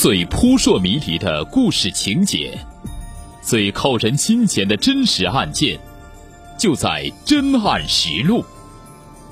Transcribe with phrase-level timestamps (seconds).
[0.00, 2.56] 最扑朔迷离的故事情节，
[3.42, 5.76] 最扣人心弦的真实案件，
[6.56, 8.40] 就在《真案实录》。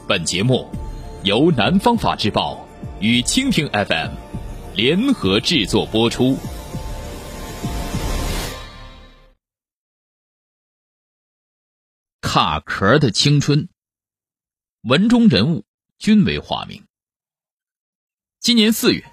[0.08, 0.68] 本节目
[1.22, 2.66] 由南方法制报
[2.98, 4.10] 与蜻蜓 FM
[4.74, 6.36] 联合制作播出。
[12.20, 13.68] 卡壳的青春，
[14.82, 15.64] 文中人物
[15.96, 16.82] 均为化名。
[18.40, 19.04] 今年四月。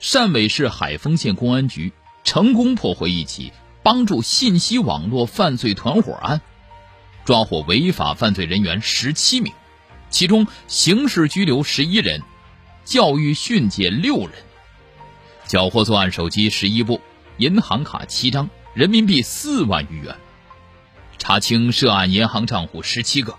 [0.00, 1.92] 汕尾市海丰县公安局
[2.24, 3.52] 成功破获一起
[3.82, 6.40] 帮助信息网络犯罪团伙案，
[7.26, 9.52] 抓获违法犯罪人员十七名，
[10.08, 12.22] 其中刑事拘留十一人，
[12.82, 14.32] 教育训诫六人，
[15.46, 17.02] 缴获作案手机十一部，
[17.36, 20.16] 银行卡七张，人民币四万余元，
[21.18, 23.36] 查清涉案银行账户十七个，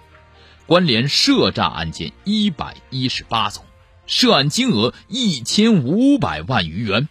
[0.67, 3.65] 关联涉诈案件一百一十八宗。
[4.11, 7.07] 涉案金额一千五百万余元。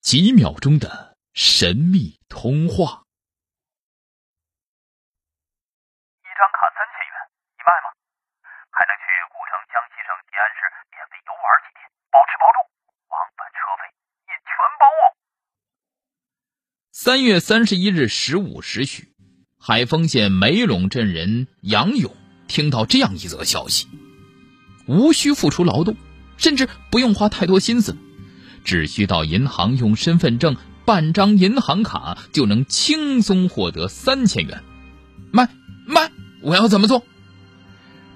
[0.00, 3.04] 几秒钟的神秘通话。
[6.24, 7.14] 一张卡三千元，
[7.52, 7.92] 你卖吗？
[8.72, 10.64] 还能去古城江西省吉安市
[10.96, 12.58] 免费游玩几天，包吃包住，
[13.12, 13.84] 往返车费
[14.24, 14.48] 也全
[14.80, 15.02] 包哦。
[16.90, 19.14] 三月三十一日十五时许，
[19.58, 22.16] 海丰县梅陇镇人杨勇。
[22.50, 23.86] 听到这样一则消息，
[24.86, 25.96] 无需付出劳动，
[26.36, 27.96] 甚至不用花太多心思，
[28.64, 34.64] 只需到银行用身份证办张银行卡，就能轻松获得三千元。
[35.30, 35.48] 卖
[35.86, 36.10] 卖，
[36.42, 37.04] 我要怎么做？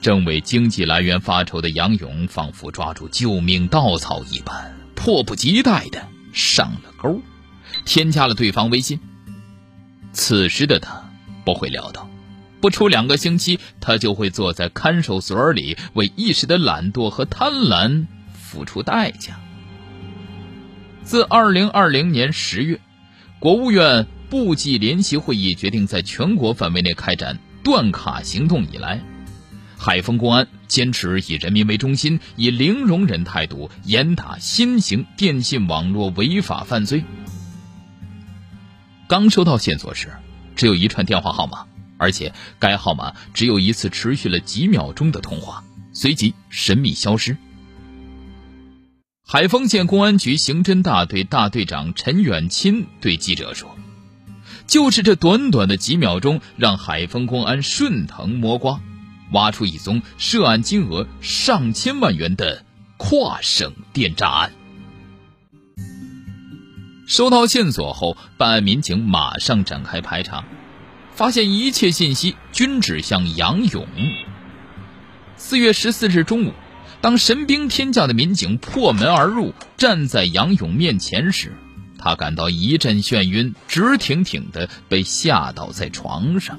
[0.01, 7.23] 正为经济来源发愁的杨勇，仿佛抓住救命稻草一般，迫不及待的上了钩，
[7.85, 8.99] 添加了对方微信。
[10.13, 11.09] 此时的他
[11.45, 12.11] 不会料到。
[12.65, 19.39] 不出两个星期，他就会坐在看守所里，为一时的懒惰和贪婪付出代价。
[21.03, 22.81] 自二零二零年十月，
[23.39, 28.99] 国务院部际联席会议决定在全国范围内开展断卡行动以来，
[29.77, 37.05] 海丰公安坚持以人民为中心，以零容忍态度严打新型电信网络违法犯罪。
[39.07, 40.11] 刚收到线索时，
[40.57, 41.67] 只有一串电话号码。
[41.97, 47.37] 而且该号码只有一次持续了几秒钟的通话，随即神秘消失。
[49.27, 53.75] 海丰县公安局刑侦大队大队长陈远钦对记者说
[54.69, 58.81] ：“就是这短短的几秒钟，让海丰公安顺藤摸瓜，
[59.33, 62.67] 挖出一宗涉案金额上千万元的
[62.99, 64.53] 跨省电诈案。”
[67.07, 70.45] 收到线索后，办案民警马上展开排查。
[71.15, 73.87] 发现一切信息均指向杨勇。
[75.37, 76.53] 四月十四日中午，
[77.01, 81.53] 当神兵天降的民警破门而入，站在杨勇面前时，
[81.99, 86.59] 他感到一阵眩晕，直挺挺的被吓倒在床上。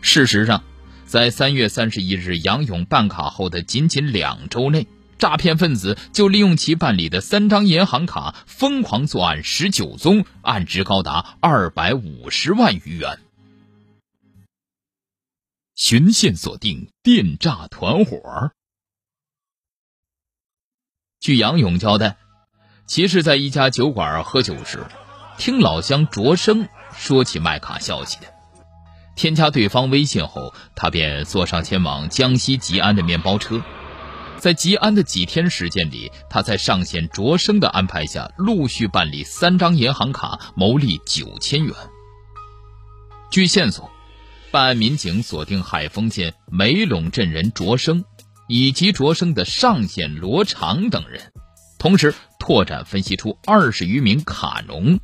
[0.00, 0.64] 事实上，
[1.06, 4.88] 在三月三十一日杨勇办卡后的仅仅两周内，
[5.22, 13.20] 诈骗分子就利用其办理的三张银行卡，疯狂作案十九宗，案值高达二百五十万余元。
[15.76, 18.50] 循线锁定电诈团伙。
[21.20, 22.16] 据杨勇交代，
[22.88, 24.84] 其是在一家酒馆喝酒时，
[25.38, 28.26] 听老乡卓生说起卖卡消息的。
[29.14, 33.62] 添加对方微信后，他便坐上前往江西吉安的面包车。
[34.42, 41.72] 在吉安的几天时间里，他在上线卓生的安排下，陆续办理三张银行卡，牟利九千元。
[43.30, 43.88] 据线索，
[44.50, 48.04] 办案民警锁定海丰县梅陇镇人卓生，
[48.48, 51.32] 以及卓生的上线罗长等人，
[51.78, 54.98] 同时拓展分析出二十余名卡农。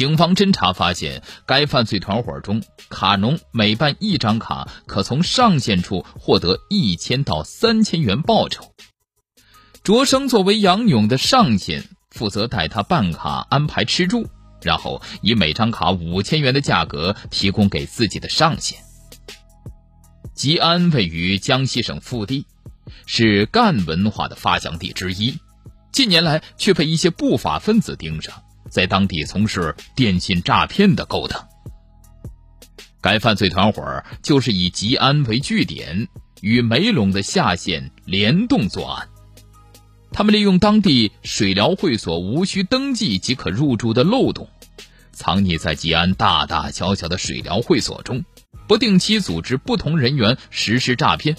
[0.00, 8.72] 警方侦查发现，该犯罪团伙中卡农每办一张卡，可从上线处获得一千到三千元报酬。
[9.84, 14.26] 卓生作为杨勇的上线，负责带他办卡、安排吃住，
[14.62, 18.78] 然后以每张卡五千元的价格提供给自己的上线。
[20.34, 22.46] 吉安位于江西省腹地，
[23.04, 25.38] 是赣文化的发祥地之一，
[25.92, 28.42] 近年来却被一些不法分子盯上。
[28.70, 31.48] 在当地从事电信诈骗的勾当，
[33.02, 36.08] 该犯罪团伙就是以吉安为据点，
[36.40, 39.08] 与梅陇的下线联动作案。
[40.12, 44.48] 他们利用当地水疗会所无需登记即可入住的漏洞，
[45.12, 48.24] 藏匿在吉安大大小小的水疗会所中，
[48.66, 51.36] 不定期组织不同人员实施诈骗。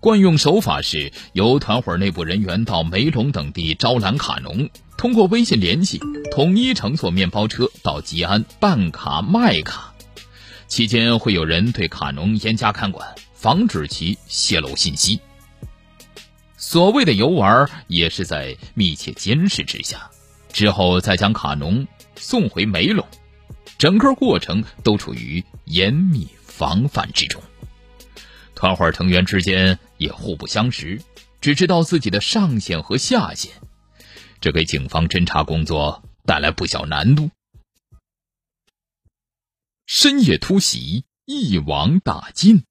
[0.00, 6.00] 惯用手法是由团伙内部人员到梅陇等地招揽卡农，通过微信联系，
[6.30, 9.92] 统一乘坐面包车到吉安办卡卖卡。
[10.68, 15.18] 期间会有人对卡农严加看管，防止其泄露信息。
[16.56, 20.10] 所谓的游玩，也是在密切监视之下，
[20.52, 23.04] 之后再将卡农送回梅陇，
[23.78, 27.42] 整个过程都处于严密防范之中。
[28.54, 31.02] 团伙成员之间也互不相识，
[31.40, 33.52] 只知道自己的上线和下线，
[34.40, 37.30] 这给警方侦查工作带来不小难度。
[39.86, 42.64] 深夜突袭，一网打尽。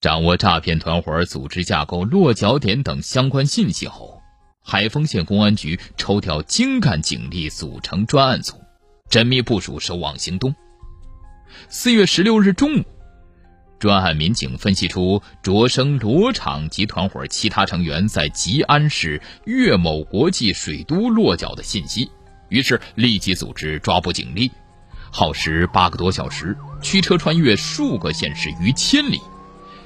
[0.00, 4.22] 掌握诈骗团伙组织架构、落脚点等相关信息后，
[4.62, 8.54] 海丰县公安局抽调精干警力组成专案组，
[9.10, 10.54] 缜密部署收网行动。
[11.68, 12.84] 四月十六日中午。
[13.80, 22.10] 专案民警分析出卓生、罗厂及团伙其他成员在吉安市岳某国际水都落脚的信息，
[22.50, 24.50] 于是立即组织抓捕警力，
[25.10, 29.18] 耗时八个多小时，驱车穿越数个县市逾千里，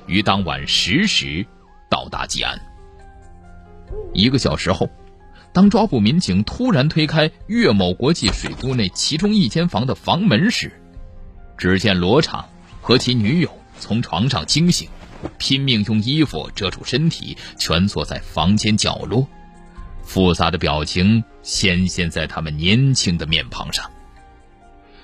[0.08, 1.46] 于当晚十时
[1.88, 2.60] 到达吉安。
[4.12, 4.90] 一个小时后，
[5.52, 10.72] 当抓捕民警突然推开岳某国际水都内其中一间房的房门时，
[11.56, 12.44] 只见罗厂
[12.80, 13.48] 和其女友。
[13.78, 14.88] 从床上惊醒，
[15.38, 19.26] 拼命用衣服遮住身体，蜷缩在房间角落，
[20.02, 23.90] 复杂的表情显现在他们年轻的面庞上。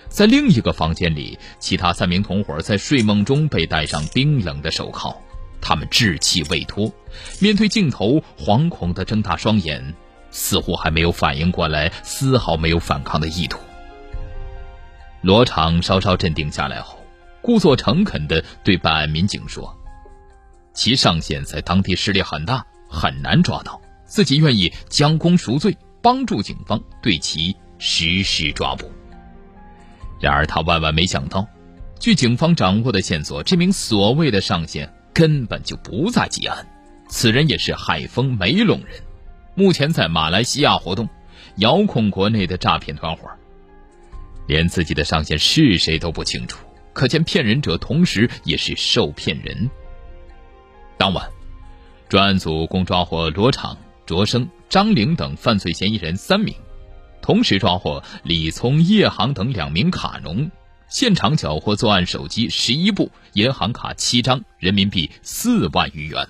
[0.08, 5.16] 在另一个房间里，其他三名同伙在睡梦中被戴上冰冷的手铐，
[5.60, 6.92] 他们稚气未脱，
[7.38, 9.94] 面对镜头惶恐地睁大双眼，
[10.30, 13.60] 似乎还没有反应过来，丝毫没有反抗的意图。
[15.22, 16.99] 罗场稍稍镇定下来后。
[17.42, 19.76] 故作诚恳地对办案民警说
[20.74, 28.90] ：“其上线在当地势力很大，很难抓到，自己愿意将功赎罪，帮助警方对其实施抓捕。”
[30.20, 31.46] 然而他万万没想到，
[31.98, 36.66] 据警方掌握的线索，这名所谓的上线根本就不在吉安，
[37.08, 39.02] 此人也是海丰梅陇人，
[39.54, 41.08] 目前在马来西亚活动，
[41.56, 43.30] 遥控国内的诈骗团伙，
[44.46, 46.58] 连自己的上线是谁都不清楚。
[46.92, 49.70] 可见骗人者同时也是受骗人。
[50.96, 51.30] 当晚，
[52.08, 53.76] 专案组共抓获罗厂、
[54.06, 56.54] 卓生、张玲等犯罪嫌疑人三名，
[57.22, 60.50] 同时抓获李聪、叶航等两名卡农，
[60.88, 66.28] 现场缴获作案手机十一部、银行卡七张，人民币四万余元。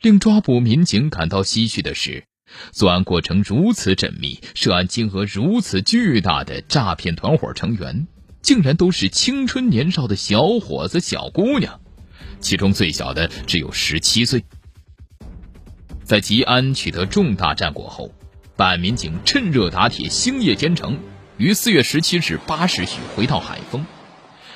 [0.00, 2.24] 令抓捕民警感到唏嘘的是，
[2.72, 8.08] 作案过程如此缜密，涉案金额如此巨大的诈骗团伙成员。
[8.42, 11.80] 竟然都是青春年少的小伙子、小姑娘，
[12.40, 14.44] 其中最小的只有十七岁。
[16.02, 18.12] 在吉安取得重大战果后，
[18.56, 20.98] 办案民警趁热打铁、星夜兼程，
[21.38, 23.86] 于四月十七日八时许回到海丰。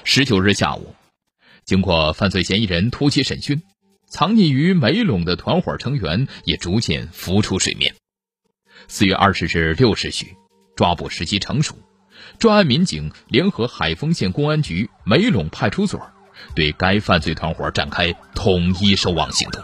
[0.02, 0.94] 十九日下午，
[1.64, 3.62] 经过犯罪嫌疑人突击审讯，
[4.08, 7.94] 藏匿于梅陇的团伙成员也逐渐浮出水面。
[8.88, 10.36] 四月二十日六时许，
[10.74, 11.78] 抓捕时机成熟。
[12.38, 16.00] 专案民警联合海丰县公安局梅陇派出所，
[16.54, 19.62] 对该犯罪团伙展开统一收网行动。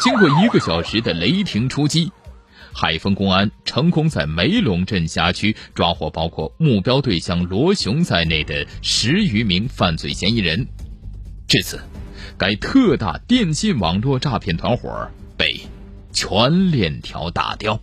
[0.00, 2.10] 经过一个小时的雷霆出击，
[2.72, 10.66] 海丰公安成功在梅陇镇辖区抓获包括目标对象罗雄在内的十余名犯罪嫌疑人。
[11.46, 11.78] 至此，
[12.38, 15.60] 该特大电信网络诈骗团伙被
[16.12, 17.78] 全链条打掉。